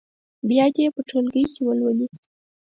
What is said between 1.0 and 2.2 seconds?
ټولګي کې ولولي.